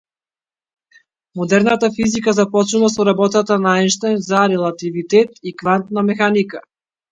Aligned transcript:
Модерната 1.41 1.89
физика 1.97 2.33
започнува 2.39 2.89
со 2.95 3.05
работата 3.11 3.59
на 3.67 3.75
Ајнштајн 3.83 4.19
за 4.31 4.41
релативитетот 4.55 5.39
и 5.53 5.57
квантната 5.63 6.09
механика. 6.11 6.67